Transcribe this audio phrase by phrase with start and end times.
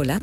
[0.00, 0.22] Hola,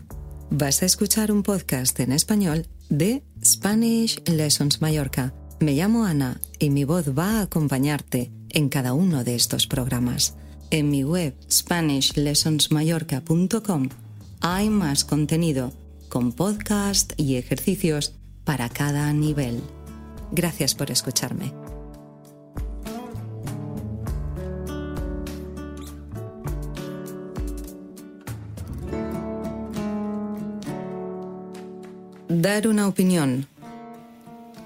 [0.49, 5.33] vas a escuchar un podcast en español de Spanish Lessons Mallorca.
[5.59, 10.35] Me llamo Ana y mi voz va a acompañarte en cada uno de estos programas.
[10.71, 13.89] En mi web SpanishLessonsMallorca.com
[14.39, 15.73] hay más contenido
[16.07, 19.59] con podcast y ejercicios para cada nivel.
[20.31, 21.64] Gracias por escucharme.
[32.27, 33.47] Dar una opinión.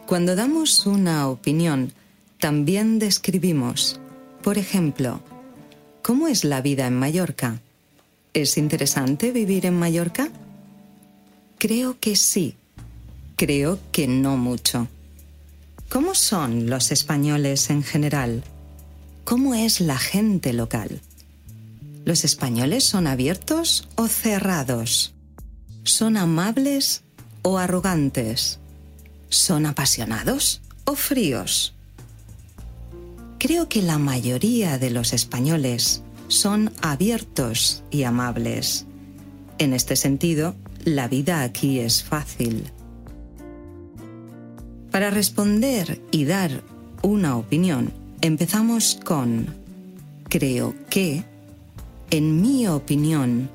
[0.05, 1.91] Cuando damos una opinión,
[2.39, 3.99] también describimos,
[4.41, 5.19] por ejemplo,
[6.01, 7.59] ¿cómo es la vida en Mallorca?
[8.33, 10.29] ¿Es interesante vivir en Mallorca?
[11.57, 12.55] Creo que sí.
[13.35, 14.87] Creo que no mucho.
[15.89, 18.41] ¿Cómo son los españoles en general?
[19.25, 21.01] ¿Cómo es la gente local?
[22.05, 25.13] ¿Los españoles son abiertos o cerrados?
[25.83, 27.03] ¿Son amables
[27.41, 28.59] o arrogantes?
[29.29, 31.73] ¿Son apasionados o fríos?
[33.37, 38.85] Creo que la mayoría de los españoles son abiertos y amables.
[39.57, 42.71] En este sentido, la vida aquí es fácil.
[44.91, 46.63] Para responder y dar
[47.01, 49.47] una opinión, empezamos con
[50.29, 51.23] creo que,
[52.11, 53.49] en mi opinión,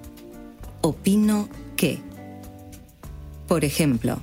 [0.82, 2.13] opino que.
[3.48, 4.20] Por ejemplo,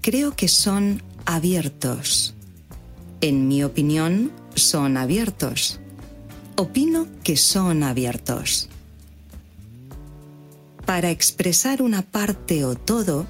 [0.00, 2.34] creo que son abiertos.
[3.20, 5.80] En mi opinión, son abiertos.
[6.56, 8.68] Opino que son abiertos.
[10.86, 13.26] Para expresar una parte o todo,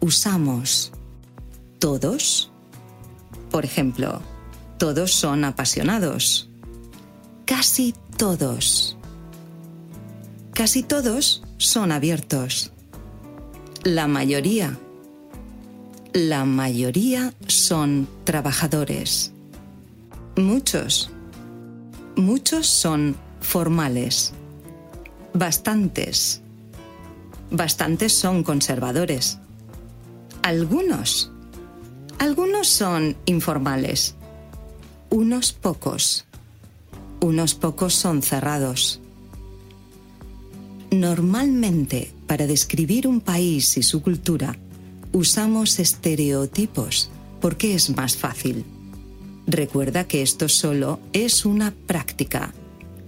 [0.00, 0.92] usamos
[1.78, 2.50] todos.
[3.50, 4.22] Por ejemplo,
[4.78, 6.48] todos son apasionados.
[7.44, 8.96] Casi todos.
[10.52, 12.73] Casi todos son abiertos.
[13.84, 14.78] La mayoría.
[16.14, 19.30] La mayoría son trabajadores.
[20.36, 21.10] Muchos.
[22.16, 24.32] Muchos son formales.
[25.34, 26.40] Bastantes.
[27.50, 29.36] Bastantes son conservadores.
[30.42, 31.30] Algunos.
[32.18, 34.14] Algunos son informales.
[35.10, 36.24] Unos pocos.
[37.20, 39.02] Unos pocos son cerrados.
[41.00, 44.56] Normalmente, para describir un país y su cultura,
[45.12, 47.10] usamos estereotipos
[47.40, 48.64] porque es más fácil.
[49.46, 52.54] Recuerda que esto solo es una práctica.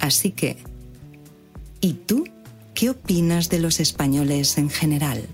[0.00, 0.56] Así que,
[1.80, 2.26] ¿y tú
[2.74, 5.24] qué opinas de los españoles en general?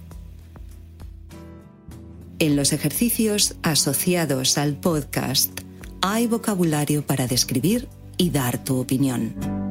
[2.38, 5.60] En los ejercicios asociados al podcast
[6.02, 7.88] hay vocabulario para describir
[8.18, 9.61] y dar tu opinión.